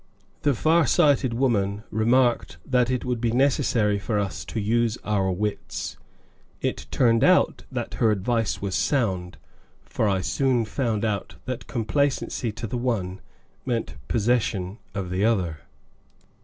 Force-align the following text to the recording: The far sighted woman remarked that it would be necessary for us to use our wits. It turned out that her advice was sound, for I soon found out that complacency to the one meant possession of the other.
The 0.41 0.55
far 0.55 0.87
sighted 0.87 1.35
woman 1.35 1.83
remarked 1.91 2.57
that 2.65 2.89
it 2.89 3.05
would 3.05 3.21
be 3.21 3.31
necessary 3.31 3.99
for 3.99 4.17
us 4.17 4.43
to 4.45 4.59
use 4.59 4.97
our 5.03 5.31
wits. 5.31 5.95
It 6.59 6.87
turned 6.89 7.23
out 7.23 7.65
that 7.71 7.93
her 8.01 8.09
advice 8.09 8.63
was 8.63 8.73
sound, 8.73 9.37
for 9.85 10.09
I 10.09 10.21
soon 10.21 10.65
found 10.65 11.05
out 11.05 11.35
that 11.45 11.67
complacency 11.67 12.51
to 12.51 12.65
the 12.65 12.79
one 12.79 13.21
meant 13.63 13.93
possession 14.07 14.79
of 14.95 15.11
the 15.11 15.23
other. 15.23 15.59